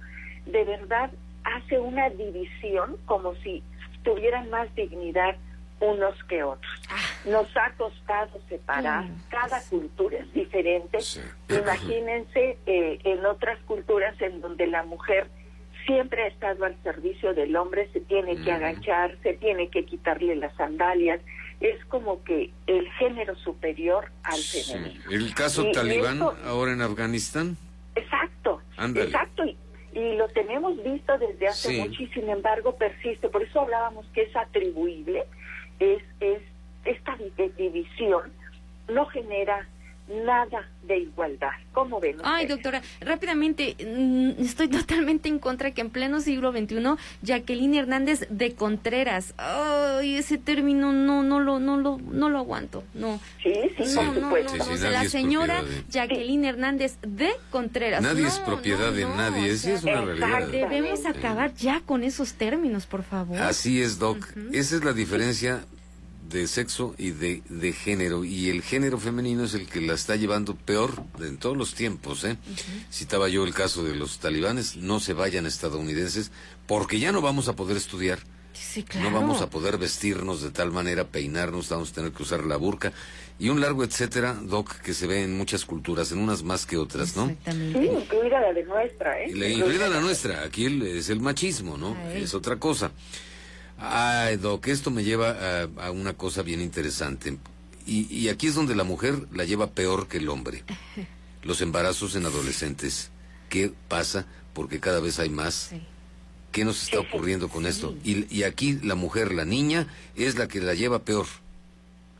de 0.45 0.63
verdad 0.63 1.09
hace 1.43 1.79
una 1.79 2.11
división 2.11 2.97
como 3.07 3.33
si 3.37 3.63
tuvieran 4.03 4.47
más 4.51 4.67
dignidad 4.75 5.37
unos 5.83 6.15
que 6.25 6.43
otros. 6.43 6.71
Ah. 6.89 6.95
Nos 7.25 7.47
ha 7.57 7.71
costado 7.77 8.39
separar, 8.49 9.05
cada 9.29 9.61
cultura 9.69 10.17
es 10.17 10.33
diferente. 10.33 10.99
Imagínense 11.49 12.57
eh, 12.65 12.99
en 13.03 13.25
otras 13.25 13.59
culturas 13.65 14.19
en 14.21 14.41
donde 14.41 14.67
la 14.67 14.83
mujer 14.83 15.29
siempre 15.85 16.23
ha 16.23 16.27
estado 16.27 16.65
al 16.65 16.81
servicio 16.83 17.33
del 17.33 17.55
hombre, 17.55 17.89
se 17.91 17.99
tiene 17.99 18.41
que 18.41 18.51
agachar, 18.51 19.17
se 19.21 19.33
tiene 19.33 19.69
que 19.69 19.85
quitarle 19.85 20.35
las 20.35 20.55
sandalias, 20.55 21.19
es 21.59 21.83
como 21.85 22.23
que 22.23 22.51
el 22.67 22.89
género 22.93 23.35
superior 23.35 24.11
al 24.23 24.39
femenino. 24.39 25.03
¿El 25.11 25.33
caso 25.33 25.69
talibán 25.71 26.21
ahora 26.45 26.73
en 26.73 26.81
Afganistán? 26.81 27.57
Exacto, 27.95 28.61
exacto, 28.77 29.43
y, 29.45 29.57
lo 30.17 30.27
tenemos 30.29 30.81
visto 30.83 31.15
desde 31.19 31.47
hace 31.47 31.79
mucho 31.79 32.01
y 32.01 32.07
sin 32.07 32.27
embargo 32.27 32.75
persiste, 32.75 33.29
por 33.29 33.43
eso 33.43 33.61
hablábamos 33.61 34.07
que 34.07 34.23
es 34.23 34.35
atribuible, 34.35 35.23
es, 35.79 36.03
es 36.19 36.41
esta 36.85 37.15
división 37.57 38.31
no 38.89 39.05
genera 39.07 39.67
nada 40.07 40.69
de 40.83 40.99
igualdad. 40.99 41.51
¿Cómo 41.71 41.99
ven? 41.99 42.17
Ay, 42.23 42.45
doctora, 42.45 42.81
rápidamente, 43.01 43.75
mm, 43.79 44.41
estoy 44.43 44.67
totalmente 44.69 45.29
en 45.29 45.39
contra 45.39 45.71
que 45.71 45.81
en 45.81 45.89
pleno 45.89 46.19
siglo 46.19 46.51
XXI, 46.51 46.95
Jacqueline 47.21 47.75
Hernández 47.75 48.27
de 48.29 48.53
Contreras, 48.53 49.33
ay, 49.37 50.15
ese 50.15 50.37
término 50.37 50.91
no, 50.91 51.23
no 51.23 51.39
lo, 51.39 51.59
no 51.59 51.77
lo, 51.77 51.97
no 51.97 52.29
lo 52.29 52.39
aguanto, 52.39 52.83
no. 52.93 53.19
Sí, 53.41 53.53
sí, 53.77 53.95
por 53.95 54.13
supuesto. 54.13 54.89
la 54.89 55.05
señora 55.05 55.63
Jacqueline 55.89 56.45
Hernández 56.45 56.97
de 57.01 57.31
Contreras. 57.49 58.01
Nadie 58.01 58.27
es 58.27 58.39
propiedad 58.39 58.91
de 58.91 59.05
nadie, 59.05 59.51
esa 59.51 59.73
es 59.73 59.83
una 59.83 60.01
realidad. 60.01 60.47
Debemos 60.47 61.05
acabar 61.05 61.53
ya 61.53 61.81
con 61.81 62.03
esos 62.03 62.33
términos, 62.33 62.85
por 62.85 63.03
favor. 63.03 63.37
Así 63.37 63.81
es, 63.81 63.99
Doc. 63.99 64.27
Esa 64.51 64.75
es 64.75 64.83
la 64.83 64.93
diferencia 64.93 65.65
de 66.29 66.47
sexo 66.47 66.95
y 66.97 67.11
de, 67.11 67.43
de, 67.49 67.73
género. 67.73 68.23
Y 68.23 68.49
el 68.49 68.61
género 68.61 68.97
femenino 68.97 69.43
es 69.43 69.53
el 69.53 69.67
que 69.67 69.81
la 69.81 69.93
está 69.93 70.15
llevando 70.15 70.55
peor 70.55 71.03
en 71.19 71.37
todos 71.37 71.57
los 71.57 71.73
tiempos. 71.73 72.23
¿eh? 72.23 72.37
Citaba 72.91 73.29
yo 73.29 73.43
el 73.43 73.53
caso 73.53 73.83
de 73.83 73.95
los 73.95 74.19
talibanes, 74.19 74.77
no 74.77 74.99
se 74.99 75.13
vayan 75.13 75.45
estadounidenses, 75.45 76.31
porque 76.67 76.99
ya 76.99 77.11
no 77.11 77.21
vamos 77.21 77.47
a 77.47 77.55
poder 77.55 77.77
estudiar. 77.77 78.19
No 79.01 79.11
vamos 79.11 79.41
a 79.41 79.49
poder 79.49 79.77
vestirnos 79.77 80.41
de 80.41 80.51
tal 80.51 80.71
manera, 80.71 81.05
peinarnos, 81.05 81.69
vamos 81.69 81.91
a 81.91 81.95
tener 81.95 82.11
que 82.11 82.23
usar 82.23 82.43
la 82.45 82.57
burka 82.57 82.93
y 83.39 83.49
un 83.49 83.59
largo 83.59 83.83
etcétera, 83.83 84.37
Doc, 84.41 84.79
que 84.81 84.93
se 84.93 85.07
ve 85.07 85.23
en 85.23 85.35
muchas 85.35 85.65
culturas, 85.65 86.11
en 86.11 86.19
unas 86.19 86.43
más 86.43 86.65
que 86.65 86.77
otras, 86.77 87.15
¿no? 87.15 87.29
Exactamente. 87.29 87.79
Sí, 87.79 87.85
incluida 87.87 88.39
la 88.39 88.53
de 88.53 88.63
nuestra, 88.63 89.21
¿eh? 89.21 89.29
incluida 89.29 89.89
la 89.89 89.99
nuestra, 90.01 90.43
aquí 90.43 90.65
es 90.85 91.09
el 91.09 91.19
machismo, 91.19 91.77
¿no? 91.77 91.97
Es 92.11 92.33
otra 92.33 92.57
cosa. 92.57 92.91
Ay, 93.77 94.37
Doc, 94.37 94.67
esto 94.67 94.91
me 94.91 95.03
lleva 95.03 95.65
a, 95.77 95.91
una 95.91 96.13
cosa 96.13 96.41
bien 96.41 96.61
interesante. 96.61 97.37
Y, 97.85 98.29
aquí 98.29 98.47
es 98.47 98.55
donde 98.55 98.75
la 98.75 98.85
mujer 98.85 99.27
la 99.33 99.43
lleva 99.43 99.71
peor 99.71 100.07
que 100.07 100.17
el 100.17 100.29
hombre. 100.29 100.63
Los 101.43 101.61
embarazos 101.61 102.15
en 102.15 102.25
adolescentes. 102.25 103.11
¿Qué 103.49 103.71
pasa? 103.89 104.25
Porque 104.53 104.79
cada 104.79 105.01
vez 105.01 105.19
hay 105.19 105.29
más. 105.29 105.73
¿Qué 106.53 106.63
nos 106.63 106.83
está 106.83 106.99
ocurriendo 107.01 107.49
con 107.49 107.65
esto? 107.65 107.95
Y, 108.03 108.43
aquí 108.43 108.79
la 108.81 108.95
mujer, 108.95 109.33
la 109.33 109.43
niña, 109.43 109.87
es 110.15 110.37
la 110.37 110.47
que 110.47 110.61
la 110.61 110.73
lleva 110.73 110.99
peor. 110.99 111.25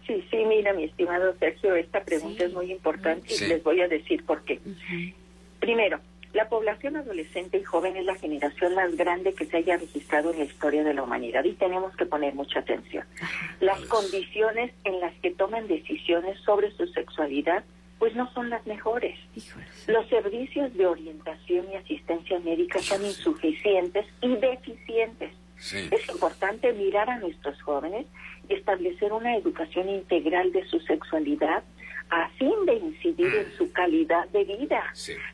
Sí, 0.05 0.21
sí, 0.29 0.37
mira, 0.45 0.73
mi 0.73 0.83
estimado 0.83 1.33
Sergio, 1.39 1.75
esta 1.75 2.03
pregunta 2.03 2.43
es 2.43 2.51
muy 2.51 2.69
importante 2.69 3.33
y 3.33 3.47
les 3.47 3.63
voy 3.63 3.79
a 3.79 3.87
decir 3.87 4.25
por 4.25 4.43
qué. 4.43 4.59
Primero, 5.61 6.01
la 6.33 6.49
población 6.49 6.97
adolescente 6.97 7.59
y 7.59 7.63
joven 7.63 7.95
es 7.95 8.05
la 8.05 8.15
generación 8.15 8.75
más 8.75 8.95
grande 8.95 9.33
que 9.33 9.45
se 9.45 9.57
haya 9.57 9.77
registrado 9.77 10.31
en 10.31 10.39
la 10.39 10.45
historia 10.45 10.83
de 10.83 10.93
la 10.93 11.03
humanidad 11.03 11.43
y 11.43 11.53
tenemos 11.53 11.95
que 11.95 12.05
poner 12.05 12.33
mucha 12.33 12.59
atención. 12.59 13.05
Las 13.59 13.79
condiciones 13.81 14.71
en 14.83 14.99
las 14.99 15.13
que 15.21 15.31
toman 15.31 15.67
decisiones 15.67 16.39
sobre 16.41 16.71
su 16.71 16.87
sexualidad 16.87 17.63
pues 17.99 18.15
no 18.15 18.29
son 18.33 18.49
las 18.49 18.65
mejores. 18.67 19.17
Los 19.87 20.09
servicios 20.09 20.73
de 20.73 20.85
orientación 20.85 21.65
y 21.71 21.75
asistencia 21.75 22.37
médica 22.39 22.79
son 22.79 23.05
insuficientes 23.05 24.05
y 24.21 24.35
deficientes. 24.35 25.31
Es 25.71 26.09
importante 26.09 26.73
mirar 26.73 27.09
a 27.09 27.19
nuestros 27.19 27.61
jóvenes 27.61 28.05
y 28.49 28.55
establecer 28.55 29.13
una 29.13 29.37
educación 29.37 29.87
integral 29.87 30.51
de 30.51 30.65
su 30.65 30.81
sexualidad, 30.81 31.63
a 32.13 32.29
fin 32.37 32.53
de 32.65 32.75
incidir 32.75 33.33
en 33.35 33.51
su 33.57 33.71
calidad 33.71 34.27
de 34.29 34.43
vida. 34.43 34.83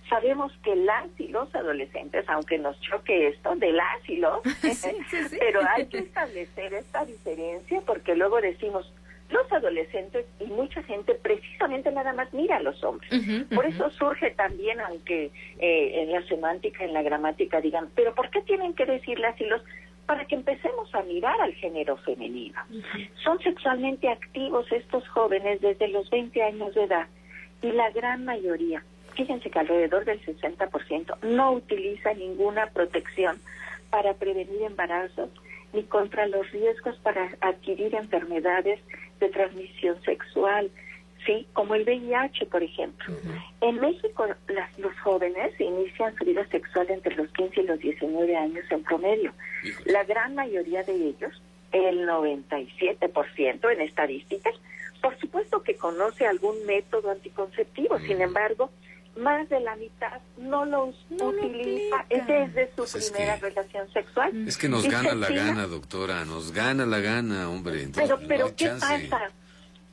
Sabemos 0.10 0.54
que 0.64 0.76
las 0.78 1.08
y 1.18 1.28
los 1.28 1.54
adolescentes, 1.54 2.24
aunque 2.30 2.58
nos 2.58 2.80
choque 2.80 3.28
esto 3.28 3.56
de 3.58 3.74
las 3.74 4.10
y 4.10 4.16
los, 4.16 4.40
pero 5.40 5.60
hay 5.76 5.88
que 5.88 6.00
establecer 6.00 6.74
esta 6.74 7.06
diferencia 7.06 7.82
porque 7.86 8.16
luego 8.16 8.40
decimos, 8.40 8.92
los 9.30 9.52
adolescentes 9.52 10.26
y 10.40 10.46
mucha 10.46 10.82
gente 10.84 11.14
precisamente 11.14 11.92
nada 11.92 12.14
más 12.14 12.34
mira 12.34 12.58
a 12.58 12.62
los 12.62 12.84
hombres. 12.84 13.12
Por 13.54 13.66
eso 13.66 13.92
surge 13.92 14.32
también, 14.32 14.80
aunque 14.80 15.32
eh, 15.60 16.02
en 16.02 16.12
la 16.12 16.24
semántica, 16.24 16.84
en 16.84 16.94
la 16.94 17.04
gramática 17.04 17.62
digan, 17.62 17.90
pero 17.94 18.16
¿por 18.16 18.32
qué 18.32 18.42
tienen 18.42 18.74
que 18.74 18.86
decir 18.86 19.20
las 19.20 19.40
y 19.40 19.46
los? 19.46 19.62
Para 20.10 20.26
que 20.26 20.34
empecemos 20.34 20.90
a 20.96 21.04
mirar 21.04 21.40
al 21.40 21.54
género 21.54 21.96
femenino. 21.98 22.60
Son 23.24 23.38
sexualmente 23.44 24.10
activos 24.10 24.66
estos 24.72 25.08
jóvenes 25.10 25.62
desde 25.62 25.88
los 25.88 26.10
20 26.10 26.42
años 26.42 26.74
de 26.74 26.86
edad 26.86 27.06
y 27.62 27.72
la 27.74 27.92
gran 27.92 28.26
mayoría, 28.26 28.84
fíjense 29.14 29.52
que 29.52 29.60
alrededor 29.60 30.06
del 30.06 30.20
60% 30.26 31.16
no 31.22 31.52
utiliza 31.52 32.12
ninguna 32.16 32.72
protección 32.72 33.40
para 33.92 34.16
prevenir 34.16 34.64
embarazos 34.64 35.30
ni 35.74 35.84
contra 35.84 36.26
los 36.26 36.52
riesgos 36.54 36.98
para 37.04 37.30
adquirir 37.42 37.94
enfermedades 37.94 38.80
de 39.20 39.30
transmisión 39.30 40.02
sexual, 40.02 40.72
¿sí? 41.26 41.48
Como 41.54 41.76
el 41.76 41.84
VIH, 41.84 42.46
por 42.48 42.64
ejemplo. 42.64 43.14
En 43.62 43.76
México, 43.80 44.26
las, 44.48 44.80
los 44.80 44.98
jóvenes 45.00 45.60
inician 45.60 46.16
su 46.18 46.26
vida 46.26 46.46
sexual 46.48 46.88
entre 46.90 47.16
los 47.16 47.30
15 47.30 47.62
y 47.62 47.66
los 47.66 47.80
19 47.80 48.36
años 48.36 48.66
en 48.70 48.84
promedio. 48.84 49.34
La 49.86 50.04
gran 50.04 50.36
mayoría 50.36 50.84
de 50.84 50.94
ellos, 50.94 51.42
el 51.72 52.08
97% 52.08 53.72
en 53.72 53.82
estadísticas, 53.82 54.56
por 55.02 55.18
supuesto 55.20 55.64
que 55.64 55.76
conoce 55.76 56.26
algún 56.26 56.66
método 56.66 57.12
anticonceptivo, 57.12 58.00
sin 58.00 58.22
embargo, 58.22 58.70
más 59.18 59.48
de 59.50 59.60
la 59.60 59.76
mitad 59.76 60.22
no 60.38 60.66
lo 60.66 60.86
utiliza 61.10 62.06
desde 62.10 62.70
su 62.70 62.76
pues 62.76 63.12
primera 63.12 63.36
relación 63.38 63.92
sexual. 63.92 64.48
Es 64.48 64.58
que 64.58 64.70
nos 64.70 64.88
gana 64.88 65.14
la 65.14 65.30
gana, 65.30 65.68
doctora, 65.68 66.26
nos 66.26 66.52
gana 66.52 66.86
la 66.86 67.00
gana, 67.00 67.50
hombre. 67.50 67.90
pero, 67.94 68.20
pero 68.28 68.56
¿qué 68.56 68.68
pasa? 68.68 69.32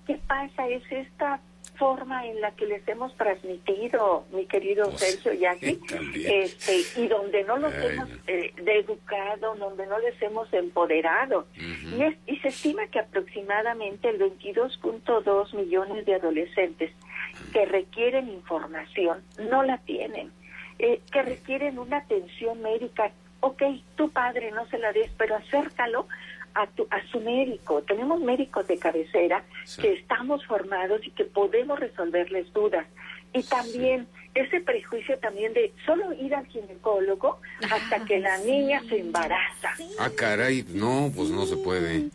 ¿Qué 0.06 0.18
pasa? 0.26 0.68
Es 0.68 0.82
esta 0.90 1.40
forma 1.76 2.26
en 2.26 2.40
la 2.40 2.52
que 2.52 2.66
les 2.66 2.86
hemos 2.88 3.14
transmitido, 3.16 4.24
mi 4.32 4.46
querido 4.46 4.88
pues, 4.90 5.00
Sergio 5.00 5.32
y 5.34 5.44
aquí, 5.44 5.78
este, 6.14 7.00
y 7.00 7.06
donde 7.06 7.44
no 7.44 7.58
los 7.58 7.74
hemos 7.74 8.08
eh, 8.26 8.52
educado, 8.64 9.54
donde 9.56 9.86
no 9.86 9.98
les 9.98 10.20
hemos 10.22 10.50
empoderado. 10.52 11.46
y, 11.54 12.32
y, 12.32 12.36
se 12.38 12.48
estima 12.48 12.86
que 12.86 13.00
aproximadamente 13.00 14.08
el 14.08 14.18
22.2 14.18 15.54
millones 15.54 16.06
de 16.06 16.14
adolescentes 16.14 16.92
que 17.52 17.66
requieren 17.66 18.28
información 18.28 19.22
no 19.50 19.62
la 19.62 19.78
tienen, 19.78 20.30
eh, 20.78 21.00
que 21.12 21.22
requieren 21.22 21.78
una 21.78 21.98
atención 21.98 22.62
médica. 22.62 23.10
Ok, 23.40 23.62
tu 23.96 24.10
padre 24.10 24.50
no 24.50 24.66
se 24.68 24.78
la 24.78 24.92
des, 24.92 25.10
pero 25.18 25.36
acércalo 25.36 26.06
a, 26.56 26.66
tu, 26.68 26.86
a 26.90 27.06
su 27.10 27.20
médico. 27.20 27.82
Tenemos 27.82 28.20
médicos 28.20 28.66
de 28.66 28.78
cabecera 28.78 29.44
que 29.80 29.92
estamos 29.92 30.44
formados 30.46 31.00
y 31.06 31.10
que 31.10 31.24
podemos 31.24 31.78
resolverles 31.78 32.52
dudas. 32.52 32.86
Y 33.32 33.42
también 33.42 34.08
ese 34.34 34.60
prejuicio 34.60 35.18
también 35.18 35.52
de 35.52 35.72
solo 35.84 36.12
ir 36.14 36.34
al 36.34 36.46
ginecólogo 36.46 37.38
hasta 37.70 38.04
que 38.04 38.18
la 38.18 38.38
niña 38.38 38.82
se 38.88 39.00
embaraza. 39.00 39.70
Ah, 39.98 40.10
caray, 40.16 40.64
no, 40.68 41.10
pues 41.14 41.30
no 41.30 41.46
se 41.46 41.56
puede. 41.56 42.08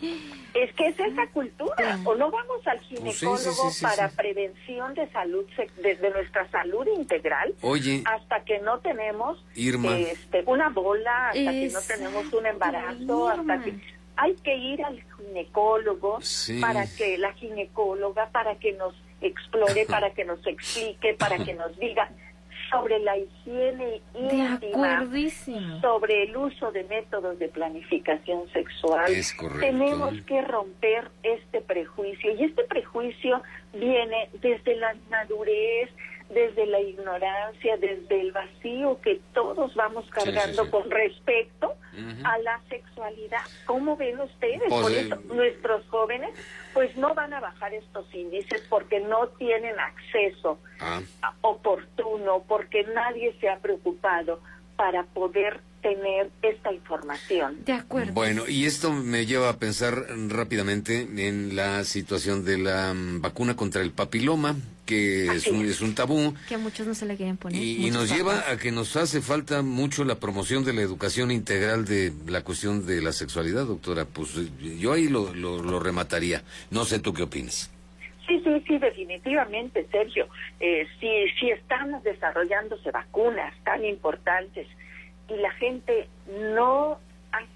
Es 0.53 0.73
que 0.73 0.87
es 0.87 0.99
esa 0.99 1.27
cultura. 1.27 1.99
O 2.05 2.15
no 2.15 2.29
vamos 2.29 2.65
al 2.65 2.77
pues 2.77 3.19
ginecólogo 3.19 3.71
para 3.81 4.09
prevención 4.09 4.93
de 4.93 5.09
salud, 5.11 5.45
desde 5.81 6.09
nuestra 6.09 6.49
salud 6.49 6.87
integral, 6.97 7.53
Oye, 7.61 8.03
hasta 8.05 8.43
que 8.43 8.59
no 8.59 8.79
tenemos 8.79 9.43
este, 9.55 10.43
una 10.45 10.69
bola, 10.69 11.29
hasta 11.29 11.51
que 11.51 11.69
no 11.71 11.79
tenemos 11.81 12.33
un 12.33 12.45
embarazo, 12.45 13.29
hasta 13.29 13.63
que 13.63 14.00
hay 14.21 14.35
que 14.35 14.55
ir 14.55 14.83
al 14.83 15.01
ginecólogo 15.17 16.19
para 16.61 16.85
que 16.85 17.17
la 17.17 17.33
ginecóloga, 17.33 18.29
para 18.29 18.55
que 18.55 18.73
nos 18.73 18.93
explore, 19.19 19.85
para 19.87 20.11
que 20.11 20.25
nos 20.25 20.45
explique, 20.45 21.15
para 21.15 21.37
que 21.39 21.55
nos 21.55 21.75
diga 21.79 22.07
sobre 22.69 22.99
la 22.99 23.17
higiene 23.17 24.01
íntima, 24.13 25.09
sobre 25.81 26.23
el 26.23 26.37
uso 26.37 26.71
de 26.71 26.83
métodos 26.83 27.39
de 27.39 27.49
planificación 27.49 28.47
sexual. 28.53 29.11
Tenemos 29.59 30.13
que 30.27 30.41
romper 30.43 31.09
este 31.23 31.61
prejuicio 31.61 32.31
y 32.35 32.43
este 32.43 32.63
prejuicio 32.65 33.41
viene 33.73 34.29
desde 34.39 34.75
la 34.75 34.95
madurez, 35.09 35.89
desde 36.29 36.67
la 36.67 36.79
ignorancia, 36.79 37.75
desde 37.77 38.21
el 38.21 38.31
vacío 38.31 39.01
que 39.01 39.19
todos 39.33 39.73
vamos 39.73 40.05
cargando 40.11 40.69
con 40.69 40.91
respecto 40.91 41.73
a 42.23 42.37
la 42.39 42.59
sexualidad. 42.69 43.41
¿Cómo 43.65 43.97
ven 43.97 44.19
ustedes? 44.19 44.61
Pues, 44.69 44.81
Por 44.81 44.91
eso 44.91 45.15
nuestros 45.33 45.85
jóvenes 45.87 46.31
pues 46.73 46.95
no 46.97 47.13
van 47.13 47.33
a 47.33 47.39
bajar 47.39 47.73
estos 47.73 48.05
índices 48.13 48.63
porque 48.69 48.99
no 48.99 49.27
tienen 49.37 49.75
acceso 49.79 50.59
ah. 50.79 51.01
oportuno, 51.41 52.43
porque 52.47 52.83
nadie 52.93 53.35
se 53.39 53.49
ha 53.49 53.59
preocupado 53.59 54.39
para 54.75 55.03
poder 55.03 55.61
tener 55.81 56.29
esta 56.41 56.71
información. 56.71 57.63
De 57.65 57.73
acuerdo. 57.73 58.13
Bueno, 58.13 58.47
y 58.47 58.65
esto 58.65 58.91
me 58.91 59.25
lleva 59.25 59.49
a 59.49 59.57
pensar 59.57 60.05
rápidamente 60.27 61.07
en 61.17 61.55
la 61.55 61.83
situación 61.83 62.45
de 62.45 62.57
la 62.57 62.93
mm, 62.93 63.21
vacuna 63.21 63.55
contra 63.55 63.81
el 63.81 63.91
papiloma, 63.91 64.55
que 64.91 65.27
es 65.27 65.47
un, 65.47 65.65
es 65.65 65.79
un, 65.79 65.95
tabú. 65.95 66.33
Que 66.49 66.55
a 66.55 66.57
muchos 66.57 66.85
no 66.85 66.93
se 66.93 67.05
le 67.05 67.15
quieren 67.15 67.37
poner. 67.37 67.61
Y, 67.61 67.89
nos 67.91 68.11
lleva 68.11 68.51
a 68.51 68.57
que 68.57 68.73
nos 68.73 68.97
hace 68.97 69.21
falta 69.21 69.61
mucho 69.61 70.03
la 70.03 70.15
promoción 70.15 70.65
de 70.65 70.73
la 70.73 70.81
educación 70.81 71.31
integral 71.31 71.85
de 71.85 72.11
la 72.27 72.43
cuestión 72.43 72.85
de 72.85 73.01
la 73.01 73.13
sexualidad, 73.13 73.65
doctora. 73.65 74.03
Pues 74.03 74.35
yo 74.59 74.91
ahí 74.91 75.07
lo, 75.07 75.33
lo, 75.33 75.79
remataría. 75.79 76.43
No 76.71 76.83
sé 76.83 76.99
tú 76.99 77.13
qué 77.13 77.23
opinas. 77.23 77.71
Sí, 78.27 78.41
sí, 78.43 78.63
sí, 78.67 78.77
definitivamente, 78.79 79.87
Sergio. 79.89 80.27
Eh, 80.59 80.85
si, 80.99 81.07
si 81.39 81.51
estamos 81.51 82.03
desarrollándose 82.03 82.91
vacunas 82.91 83.53
tan 83.63 83.85
importantes 83.85 84.67
y 85.29 85.35
la 85.35 85.51
gente 85.51 86.09
no 86.53 86.99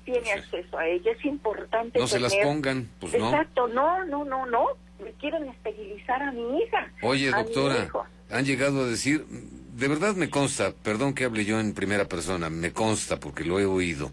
tiene 0.05 0.31
acceso 0.31 0.77
a 0.77 0.87
ellas, 0.87 1.17
es 1.17 1.25
importante. 1.25 1.99
No 1.99 2.07
se 2.07 2.21
las 2.21 2.33
pongan, 2.37 2.89
pues 2.99 3.13
no. 3.17 3.29
Exacto, 3.29 3.67
no, 3.67 4.05
no, 4.05 4.23
no, 4.23 4.45
no. 4.45 4.67
Me 5.03 5.11
quieren 5.13 5.47
esterilizar 5.49 6.21
a 6.21 6.31
mi 6.31 6.59
hija. 6.59 6.91
Oye, 7.01 7.29
doctora, 7.31 7.89
han 8.31 8.45
llegado 8.45 8.83
a 8.83 8.87
decir, 8.87 9.25
de 9.25 9.87
verdad 9.87 10.15
me 10.15 10.29
consta, 10.29 10.71
perdón 10.71 11.13
que 11.13 11.25
hable 11.25 11.45
yo 11.45 11.59
en 11.59 11.73
primera 11.73 12.05
persona, 12.05 12.49
me 12.49 12.71
consta 12.71 13.19
porque 13.19 13.43
lo 13.43 13.59
he 13.59 13.65
oído. 13.65 14.11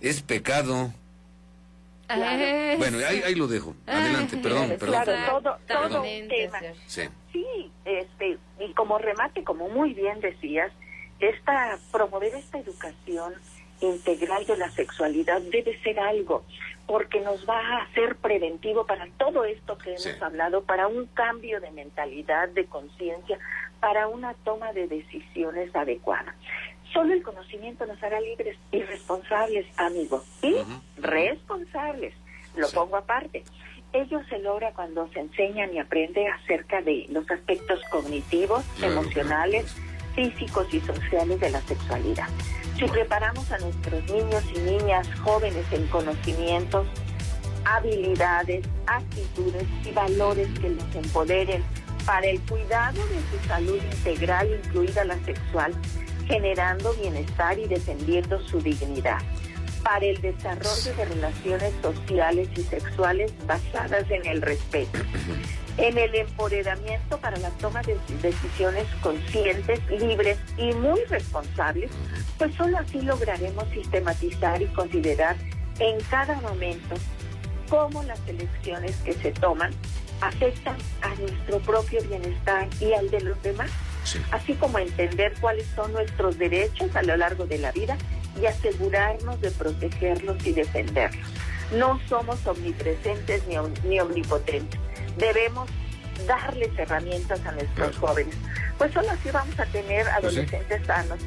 Es 0.00 0.22
pecado. 0.22 0.92
Bueno, 2.78 2.98
ahí, 3.06 3.34
lo 3.34 3.48
dejo. 3.48 3.74
Adelante, 3.86 4.38
perdón, 4.38 4.76
perdón. 4.78 5.02
Claro, 5.02 5.40
todo, 5.42 5.58
todo 5.66 6.02
tema. 6.02 6.58
Sí. 6.86 7.02
sí, 7.32 7.70
este, 7.84 8.38
y 8.60 8.72
como 8.72 8.98
remate, 8.98 9.44
como 9.44 9.68
muy 9.68 9.92
bien 9.92 10.20
decías, 10.20 10.72
esta 11.20 11.78
promover 11.90 12.34
esta 12.34 12.58
educación 12.58 13.34
integral 13.80 14.46
de 14.46 14.56
la 14.56 14.70
sexualidad 14.70 15.40
debe 15.42 15.78
ser 15.82 15.98
algo 16.00 16.44
porque 16.88 17.20
nos 17.20 17.46
va 17.46 17.60
a 17.60 17.82
hacer 17.82 18.16
preventivo 18.16 18.86
para 18.86 19.06
todo 19.18 19.44
esto 19.44 19.76
que 19.76 19.90
hemos 19.90 20.22
hablado, 20.22 20.62
para 20.62 20.88
un 20.88 21.04
cambio 21.08 21.60
de 21.60 21.70
mentalidad, 21.70 22.48
de 22.48 22.64
conciencia, 22.64 23.38
para 23.78 24.08
una 24.08 24.32
toma 24.42 24.72
de 24.72 24.88
decisiones 24.88 25.76
adecuada. 25.76 26.34
Solo 26.94 27.12
el 27.12 27.22
conocimiento 27.22 27.84
nos 27.84 28.02
hará 28.02 28.18
libres 28.22 28.56
y 28.72 28.82
responsables, 28.82 29.66
amigos, 29.76 30.24
y 30.40 30.56
responsables. 30.96 32.14
Lo 32.56 32.70
pongo 32.70 32.96
aparte. 32.96 33.44
Ello 33.92 34.20
se 34.30 34.38
logra 34.38 34.72
cuando 34.72 35.08
se 35.08 35.20
enseñan 35.20 35.74
y 35.74 35.80
aprende 35.80 36.26
acerca 36.26 36.80
de 36.80 37.04
los 37.10 37.30
aspectos 37.30 37.82
cognitivos, 37.90 38.64
emocionales, 38.82 39.76
físicos 40.18 40.66
y 40.74 40.80
sociales 40.80 41.38
de 41.38 41.50
la 41.50 41.60
sexualidad. 41.62 42.26
Si 42.76 42.86
preparamos 42.86 43.50
a 43.52 43.58
nuestros 43.58 44.02
niños 44.10 44.42
y 44.52 44.58
niñas 44.58 45.06
jóvenes 45.20 45.64
en 45.70 45.86
conocimientos, 45.86 46.88
habilidades, 47.64 48.66
actitudes 48.86 49.64
y 49.84 49.92
valores 49.92 50.48
que 50.58 50.70
los 50.70 50.94
empoderen 50.94 51.62
para 52.04 52.26
el 52.26 52.40
cuidado 52.40 53.00
de 53.06 53.38
su 53.38 53.48
salud 53.48 53.78
integral, 53.92 54.60
incluida 54.64 55.04
la 55.04 55.18
sexual, 55.24 55.72
generando 56.26 56.92
bienestar 56.94 57.56
y 57.56 57.68
defendiendo 57.68 58.40
su 58.48 58.60
dignidad, 58.60 59.18
para 59.84 60.04
el 60.04 60.20
desarrollo 60.20 60.94
de 60.96 61.04
relaciones 61.04 61.72
sociales 61.80 62.48
y 62.56 62.62
sexuales 62.62 63.32
basadas 63.46 64.10
en 64.10 64.26
el 64.26 64.42
respeto 64.42 64.98
en 65.78 65.96
el 65.96 66.14
empoderamiento 66.14 67.18
para 67.18 67.36
la 67.38 67.50
toma 67.50 67.82
de 67.82 67.96
decisiones 68.20 68.86
conscientes, 69.00 69.80
libres 69.90 70.38
y 70.56 70.72
muy 70.74 71.00
responsables, 71.04 71.90
pues 72.36 72.54
solo 72.56 72.78
así 72.78 73.00
lograremos 73.00 73.64
sistematizar 73.70 74.60
y 74.60 74.66
considerar 74.66 75.36
en 75.78 76.00
cada 76.10 76.40
momento 76.40 76.96
cómo 77.70 78.02
las 78.02 78.18
elecciones 78.26 78.96
que 79.04 79.12
se 79.14 79.30
toman 79.32 79.72
afectan 80.20 80.76
a 81.02 81.14
nuestro 81.14 81.60
propio 81.60 82.02
bienestar 82.02 82.66
y 82.80 82.92
al 82.92 83.08
de 83.10 83.20
los 83.20 83.40
demás, 83.42 83.70
así 84.32 84.54
como 84.54 84.80
entender 84.80 85.32
cuáles 85.40 85.66
son 85.76 85.92
nuestros 85.92 86.38
derechos 86.38 86.94
a 86.96 87.02
lo 87.02 87.16
largo 87.16 87.46
de 87.46 87.58
la 87.58 87.70
vida 87.70 87.96
y 88.40 88.46
asegurarnos 88.46 89.40
de 89.40 89.52
protegerlos 89.52 90.44
y 90.44 90.52
defenderlos. 90.52 91.28
No 91.72 92.00
somos 92.08 92.44
omnipresentes 92.46 93.46
ni, 93.46 93.56
ni 93.88 94.00
omnipotentes 94.00 94.87
debemos 95.18 95.68
darles 96.26 96.70
herramientas 96.78 97.44
a 97.46 97.52
nuestros 97.52 97.96
jóvenes. 97.96 98.34
Pues 98.76 98.92
solo 98.92 99.10
así 99.10 99.30
vamos 99.30 99.58
a 99.58 99.66
tener 99.66 100.04
pues 100.04 100.16
adolescentes 100.16 100.86
sanos 100.86 101.18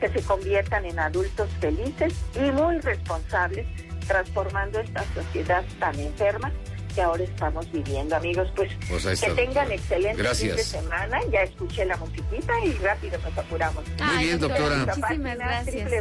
que 0.00 0.08
se 0.08 0.22
conviertan 0.22 0.84
en 0.84 0.98
adultos 0.98 1.48
felices 1.60 2.14
y 2.34 2.50
muy 2.50 2.78
responsables, 2.80 3.66
transformando 4.06 4.80
esta 4.80 5.04
sociedad 5.14 5.64
tan 5.78 5.98
enferma 5.98 6.52
que 6.94 7.02
ahora 7.02 7.24
estamos 7.24 7.70
viviendo, 7.72 8.16
amigos. 8.16 8.48
Pues, 8.54 8.70
pues 8.88 9.20
que 9.20 9.30
tengan 9.30 9.70
excelente 9.72 10.34
fin 10.34 10.56
de 10.56 10.62
semana. 10.62 11.18
Ya 11.30 11.42
escuché 11.42 11.84
la 11.84 11.96
musiquita 11.96 12.52
y 12.64 12.72
rápido 12.74 13.18
nos 13.18 13.38
apuramos. 13.38 13.84
Muy 13.98 14.24
bien, 14.24 14.40
doctora. 14.40 14.86
Muchísimas 14.86 15.38
gracias. 15.38 15.92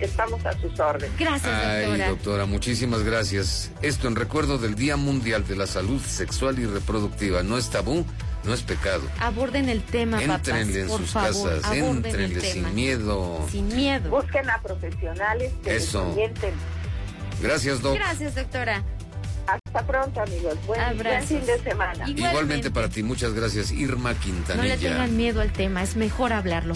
Estamos 0.00 0.44
a 0.46 0.60
sus 0.60 0.80
órdenes. 0.80 1.18
Gracias, 1.18 1.52
doctora. 1.52 2.04
Ay, 2.04 2.10
doctora, 2.10 2.46
muchísimas 2.46 3.02
gracias. 3.02 3.70
Esto 3.82 4.08
en 4.08 4.16
recuerdo 4.16 4.58
del 4.58 4.74
Día 4.74 4.96
Mundial 4.96 5.46
de 5.46 5.56
la 5.56 5.66
Salud 5.66 6.00
Sexual 6.00 6.58
y 6.58 6.66
Reproductiva. 6.66 7.42
No 7.42 7.58
es 7.58 7.70
tabú. 7.70 8.04
No 8.44 8.54
es 8.54 8.62
pecado. 8.62 9.02
Aborden 9.20 9.68
el 9.68 9.82
tema, 9.82 10.22
Entrenle 10.22 10.80
en 10.80 10.88
sus 10.88 11.12
casas, 11.12 11.62
entrenle 11.72 12.40
sin 12.40 12.74
miedo. 12.74 13.46
Sin 13.50 13.68
miedo. 13.68 14.08
Busquen 14.08 14.48
a 14.48 14.62
profesionales 14.62 15.52
que 15.62 15.76
Eso. 15.76 16.10
orienten 16.10 16.54
Gracias, 17.42 17.80
Doc. 17.82 17.94
Gracias, 17.94 18.34
doctora. 18.34 18.82
Hasta 19.46 19.86
pronto, 19.86 20.20
amigos. 20.20 20.54
Buen, 20.66 20.96
buen 20.98 21.26
fin 21.26 21.44
de 21.44 21.58
semana. 21.58 22.08
Igualmente. 22.08 22.70
para 22.70 22.88
ti. 22.88 23.02
Muchas 23.02 23.32
gracias, 23.32 23.72
Irma 23.72 24.14
Quintanilla. 24.14 24.62
No 24.62 24.62
le 24.62 24.76
tengan 24.76 25.16
miedo 25.16 25.40
al 25.40 25.52
tema, 25.52 25.82
es 25.82 25.96
mejor 25.96 26.32
hablarlo. 26.32 26.74